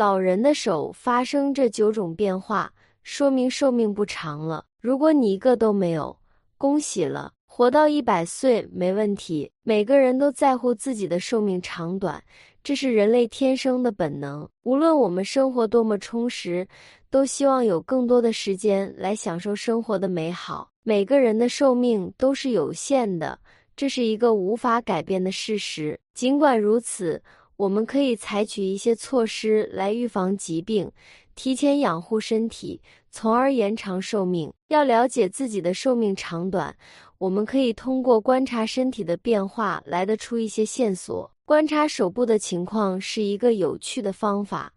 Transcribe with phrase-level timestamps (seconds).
[0.00, 4.64] 老人的手发生这九种变化，说明寿命不长了。
[4.80, 6.16] 如果你一个都没有，
[6.56, 9.52] 恭喜了，活到一百岁没问题。
[9.62, 12.24] 每个人都在乎自己的寿命长短，
[12.64, 14.48] 这是人类天生的本能。
[14.62, 16.66] 无论我们生活多么充实，
[17.10, 20.70] 都希望有更多的时间来享受生活的美好。
[20.82, 23.38] 每个人的寿命都是有限的，
[23.76, 26.00] 这是一个无法改变的事实。
[26.14, 27.22] 尽管如此，
[27.60, 30.90] 我们可以采取一些措施来预防疾病，
[31.34, 32.80] 提前养护身体。
[33.10, 34.50] 从而延长寿命。
[34.68, 36.74] 要了解自己的寿命长短，
[37.18, 41.30] 我们可以通过观察身体的变化来得出一些线索。
[41.44, 44.72] 观察手部的情况是一个有趣的方法，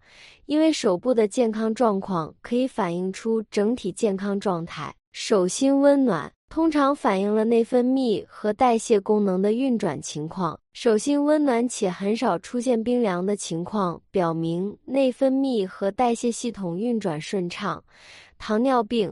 [0.48, 4.94] 因为手部的健康状况可以反映出整体健康状态。
[5.14, 6.34] 手心温暖。
[6.54, 10.60] 通常反映了内分泌和代谢功能的运转情况。
[10.72, 17.84] 手心温暖且很少出现冰凉的情况，表明内分泌和代谢系统运转顺畅。
[18.38, 19.12] 糖尿病。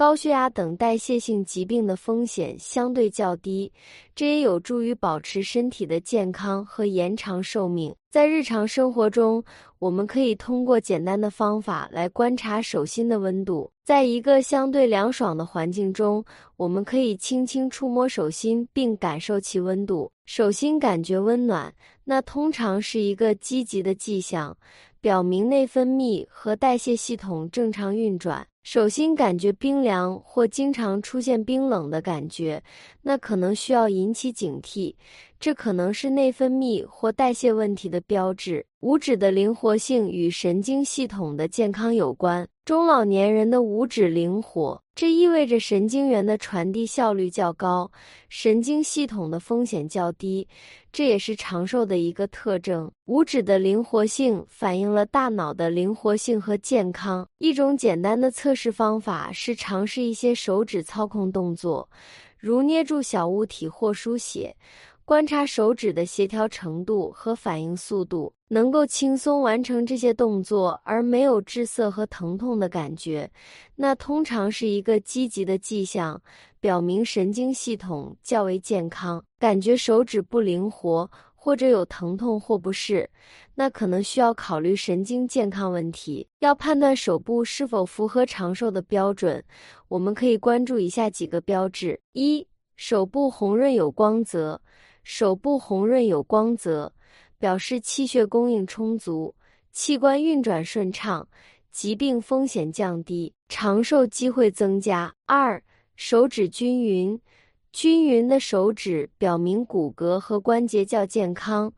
[0.00, 3.70] 高血压等代谢性疾病的风险相对较低，
[4.14, 7.94] 这也有助于保持身体的健康和延长寿命。
[8.10, 9.44] 在日常生活中，
[9.78, 13.70] 我们可以通过简单的方法来观察手心的温度。
[13.84, 16.24] 在一个相对凉爽的环境中，
[16.56, 20.10] 我们可以轻轻触摸手心并感受其温度。
[20.24, 21.70] 手心感觉温暖，
[22.04, 24.56] 那通常是一个积极的迹象，
[24.98, 28.46] 表明内分泌和代谢系统正常运转。
[28.62, 32.62] 手心感觉冰凉或经常出现冰冷的感觉，
[33.02, 34.94] 那可能需要引起警惕，
[35.38, 38.66] 这可能是内分泌或代谢问题的标志。
[38.80, 42.46] 五指的灵活性与神经系统的健康有关。
[42.64, 47.90] 中老年人的五指灵活，这意味着神经元的传递效率较高，
[48.28, 50.46] 神经系统的风险较低，
[50.92, 52.90] 这也是长寿的一个特征。
[53.06, 57.28] 五指的灵活性反映了大脑的灵活性和健康。
[57.38, 61.88] 一种简单的测试方法是尝试一些手指操控动作，
[62.38, 64.56] 如捏住小物体或书写。
[65.04, 73.28] 观察手指的协调程度和反应速度，能够轻松完成这些动作而没有滞涩和疼痛的感觉，
[73.74, 76.22] 那通常是一个积极的迹象，
[76.60, 79.24] 表明神经系统较为健康。
[79.38, 83.08] 感觉手指不灵活或者有疼痛或不适，
[83.54, 86.28] 那可能需要考虑神经健康问题。
[86.40, 89.42] 要判断手部是否符合长寿的标准，
[89.88, 92.46] 我们可以关注以下几个标志：一、
[92.76, 94.60] 手部红润有光泽。
[95.02, 96.92] 手部红润有光泽，
[97.38, 99.34] 表示气血供应充足，
[99.72, 101.26] 器官运转顺畅，
[101.72, 105.12] 疾病风险降低，长寿机会增加。
[105.24, 105.60] 二、
[106.02, 107.20] 手指均匀，
[107.74, 111.70] 均匀的手指表明骨骼和关节较健康，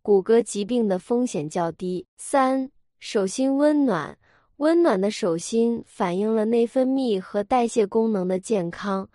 [0.00, 2.06] 骨骼疾病的风险较低。
[2.16, 2.70] 三、
[3.00, 4.16] 手心温暖，
[4.56, 9.06] 温暖的手心反映了内分泌和代谢功能的健康。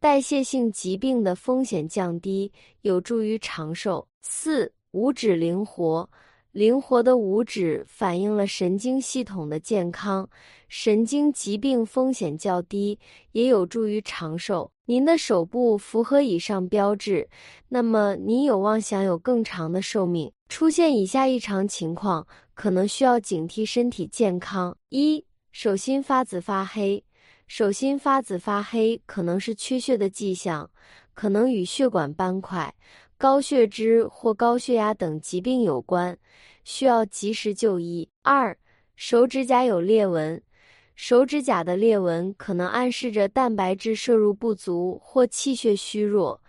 [0.00, 2.50] 代谢性疾病的风险降低，
[2.80, 4.08] 有助于长寿。
[4.22, 6.08] 四、五指灵活，
[6.56, 10.26] 灵活的五指反映了神经系统的健康，
[10.70, 12.98] 神经疾病风险较低，
[13.32, 14.72] 也有助于长寿。
[14.86, 17.28] 您的手部符合以上标志，
[17.68, 20.32] 那么您有望享有更长的寿命。
[20.48, 27.04] 出现以下异常情况，可能需要警惕身体健康：一、手心发紫发黑。
[27.46, 30.68] 手心发紫发黑，可能是缺血的迹象，
[31.16, 32.74] 可能与血管斑块、
[33.16, 36.18] 高血脂或高血压等疾病有关，
[36.62, 38.06] 需要及时就医。
[38.22, 38.54] 二、
[38.96, 40.42] 手指甲有裂纹，
[40.94, 46.42] 手指甲的裂纹可能暗示着蛋白质摄入不足或气血虚弱，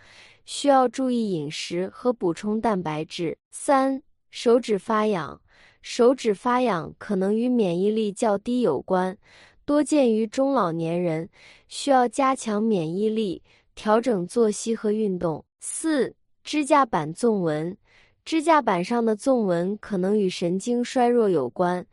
[0.44, 3.38] 需要注意饮食和补充蛋白质。
[3.50, 5.39] 三、手指发痒，
[5.81, 9.17] 手指发痒可能与免疫力较低有关。
[9.63, 11.29] 多见于中老年人，
[11.67, 13.44] 需要加强免疫力，
[13.77, 15.45] 调整作息和运动。
[15.59, 17.77] 四、指甲板纵纹，
[18.25, 21.85] 指甲板上的纵纹可能与神经衰弱有关，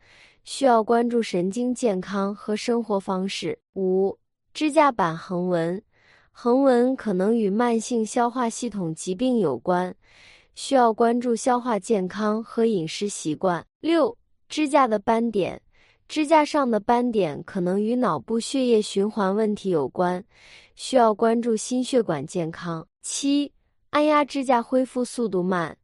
[0.43, 3.59] 需要关注神经健康和生活方式。
[3.75, 4.17] 五、
[4.51, 5.79] 指甲板横纹，
[6.31, 9.95] 横纹可能与慢性消化系统疾病有关，
[10.55, 13.63] 需要关注消化健康和饮食习惯。
[13.79, 14.17] 六、
[14.49, 15.61] 指甲的斑点。
[16.07, 20.23] 指甲上的斑点可能与脑部血液循环问题有关，
[20.75, 22.87] 需要关注心血管健康。
[23.01, 23.51] 七、
[23.89, 25.75] 按压指甲恢复速度慢，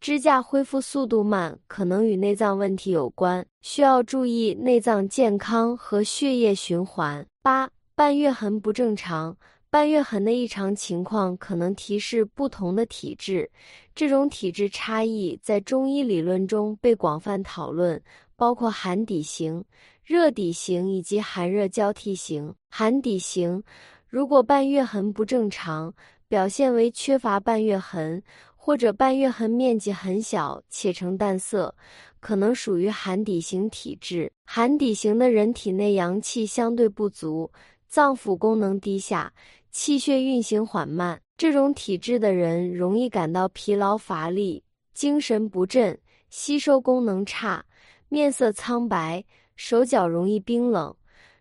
[0.00, 7.26] 指甲恢复速度慢可能与内脏问题有关，需要注意内脏健康和血液循环。
[7.42, 9.36] 八、半月痕不正常，
[9.70, 13.50] 半月痕的异常情况可能提示不同的体质，
[13.92, 18.00] 这种体质差异在中医理论中被广泛讨论。
[18.44, 19.64] 包括寒底型、
[20.04, 22.54] 热底型以及寒热交替型。
[22.68, 23.64] 寒底型
[24.06, 25.94] 如果半月痕不正常，
[26.28, 28.22] 表现为缺乏半月痕，
[28.54, 31.74] 或者半月痕面积很小且呈淡色，
[32.20, 34.30] 可能属于寒底型体质。
[34.44, 37.50] 寒底型的人体内阳气相对不足，
[37.88, 39.32] 脏腑功能低下，
[39.70, 41.18] 气血运行缓慢。
[41.38, 44.62] 这种体质的人容易感到疲劳乏力、
[44.92, 45.98] 精神不振、
[46.28, 47.64] 吸收功能差、
[48.08, 49.24] 面色苍白、
[49.56, 50.94] 手脚容易冰冷、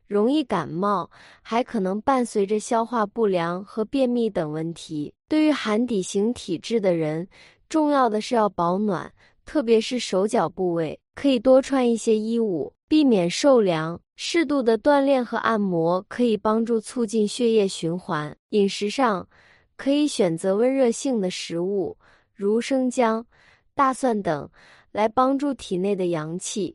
[0.08, 1.10] 容易感冒，
[1.42, 5.14] 还可能伴随着消化不良和便秘等问题。
[5.28, 7.28] 对于寒底型体质的人，
[7.70, 9.12] 重要的是要保暖，
[9.46, 14.00] 特别是手脚部位，可以多穿一些衣物，避免受凉。
[14.16, 18.36] 适度的锻炼和按摩可以帮助促进血液循环。
[18.50, 19.28] 饮食上。
[19.76, 21.98] 可以选择温热性的食物，
[22.36, 23.26] 如生姜、
[23.74, 24.48] 大蒜等，
[24.94, 26.74] 来帮助体内的阳气。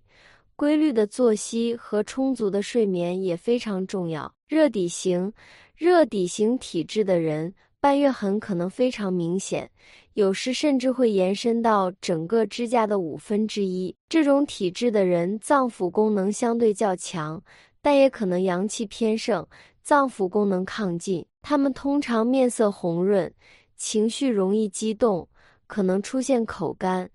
[0.55, 4.31] 规律的作息和充足的睡眠也非常重要。
[4.49, 5.33] 热底型、
[5.77, 9.71] 热底型体质的人，半月痕可能非常明显，
[10.15, 13.95] 有时甚至会延伸到整个指甲的五分之一。
[14.09, 17.41] 这种体质的人，脏腑功能相对较强，
[17.81, 19.47] 但也可能阳气偏盛，
[19.81, 21.25] 脏腑功能亢进。
[21.41, 23.33] 他们通常面色红润，
[23.77, 25.29] 情绪容易激动，
[25.69, 27.09] 可能出现口干、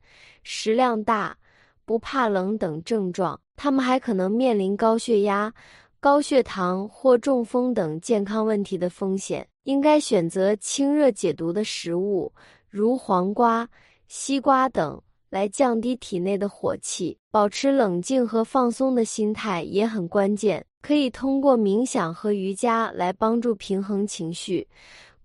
[0.43, 1.35] 食量大、
[1.83, 3.37] 不怕冷等症状。
[3.57, 5.53] 他们还可能面临高血压、
[5.99, 9.45] 高血糖或中风等健康问题的风险。
[9.63, 12.31] 应该选择清热解毒的食物，
[12.69, 13.67] 如黄瓜、
[14.07, 17.17] 西瓜等，来降低体内的火气。
[17.31, 20.65] 保持冷静和放松的心态也很关键。
[20.81, 24.67] 可以通过冥想和瑜伽来帮助平衡情绪，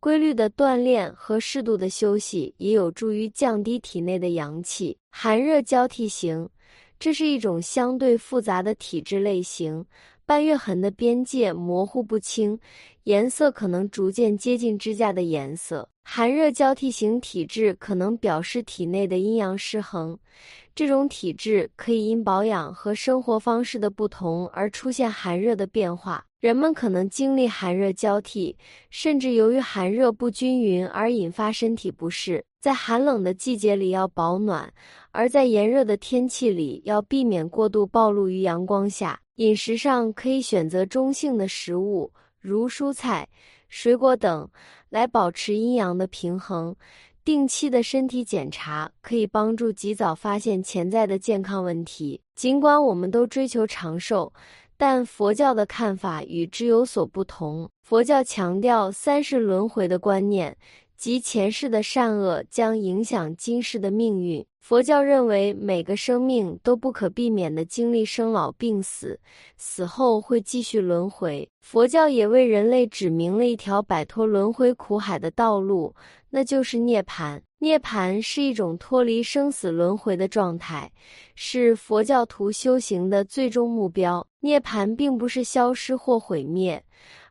[0.00, 4.96] 规律的锻炼和适度的休息也有助于降低体内的阳气。
[5.10, 6.48] 寒热交替型，
[6.98, 9.84] 这是一种相对复杂的体质类型，
[10.24, 12.58] 半月痕的边界模糊不清，
[13.04, 15.88] 颜色可能逐渐接近指甲的颜色。
[16.10, 20.18] 寒热交替型体质可能表示体内的阴阳失衡。
[20.74, 28.56] 这种体质可以因保养和生活方式的不同而出现寒热的变化，人们可能经历寒热交替，
[28.88, 32.42] 甚至由于寒热不均匀而引发身体不适。
[32.58, 34.72] 在寒冷的季节里要保暖，
[35.10, 39.20] 而在炎热的天气里要避免过度暴露于阳光下。
[39.34, 43.28] 饮食上可以选择中性的食物，如蔬菜、
[43.68, 44.48] 水果等，
[44.88, 46.74] 来保持阴阳的平衡。
[47.24, 52.20] 定期的身体检查可以帮助及早发现潜在的健康问题。
[52.34, 54.32] 尽管我们都追求长寿，
[54.78, 57.68] 但佛教的看法与之有所不同。
[57.82, 60.56] 佛教强调三世轮回的观念，
[60.98, 64.44] 即前世的善恶将影响今世的命运。
[64.58, 69.20] 佛教认为每个生命都不可避免地经历生老病死，
[69.56, 71.48] 死后会继续轮回。
[71.60, 75.94] 佛教也为人类指明了一条摆脱轮回苦海的道路。
[76.30, 77.40] 那就是涅槃。
[77.60, 80.92] 涅槃是一种脱离生死轮回的状态，
[81.34, 84.26] 是佛教徒修行的最终目标。
[84.40, 86.84] 涅槃并不是消失或毁灭，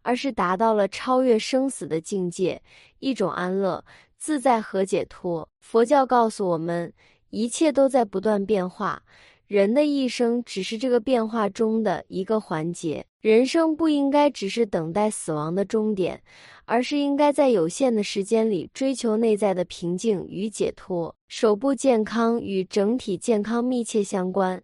[0.08, 2.62] 而是达到了超越生死的境界，
[3.00, 3.84] 一种安乐、
[4.18, 5.50] 自在和解脱。
[5.60, 6.94] 佛教告诉我们，
[7.30, 9.04] 一切都在不断变化。
[9.48, 16.24] 人的一生只是这个变化中的一个环节，人生不应该只是等待死亡的终点，
[16.64, 21.14] 而是应该在有限的时间里追求内在的平静与解脱。
[21.28, 24.64] 手部健康与整体健康密切相关，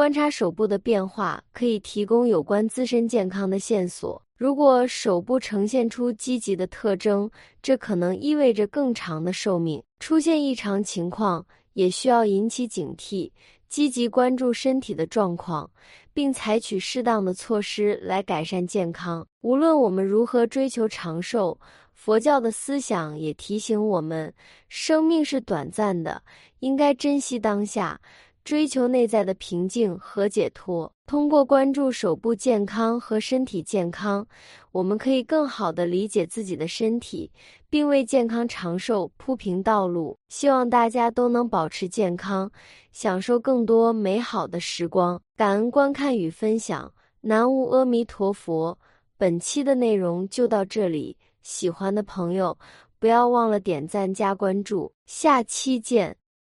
[0.00, 4.22] 观察手部的变化可以提供有关自身健康的线索。
[4.34, 7.30] 如果手部呈现出积极的特征，
[7.60, 13.30] 这可能意味着更长的寿命；出现异常情况，也需要引起警惕。
[13.68, 15.70] 积极关注身体的状况，
[16.14, 19.26] 并采取适当的措施来改善健康。
[19.42, 21.60] 无论我们如何追求长寿，
[21.92, 24.32] 佛教的思想也提醒我们，
[24.70, 26.22] 生命是短暂的，
[26.60, 28.00] 应该珍惜当下。
[28.44, 30.92] 追求内在的平静和解脱。
[31.06, 34.26] 通过关注手部健康和身体健康，
[34.70, 37.30] 我们可以更好地理解自己的身体，
[37.68, 40.16] 并为健康长寿铺平道路。
[40.28, 42.50] 希望大家都能保持健康，
[42.92, 45.20] 享受更多美好的时光。
[45.36, 48.78] 感恩观看与分享，南无阿弥陀佛。
[49.18, 52.56] 本期的内容就到这里，喜欢的朋友
[53.00, 56.19] 不要忘了点赞加关注，下期见。